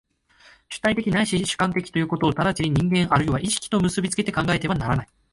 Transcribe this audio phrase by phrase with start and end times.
[0.67, 5.07] 主体的ないし主観的ということを直ちに人間或いは意識と結び付けて考えてはならない。